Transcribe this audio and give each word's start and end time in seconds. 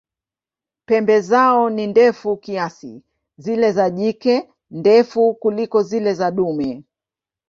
Pembe 0.85 1.21
zao 1.21 1.69
ni 1.69 1.87
ndefu 1.87 2.37
kiasi, 2.37 3.03
zile 3.37 3.71
za 3.71 3.89
jike 3.89 4.49
ndefu 4.71 5.33
kuliko 5.33 5.81
zile 5.83 6.13
za 6.13 6.31
dume. 6.31 6.83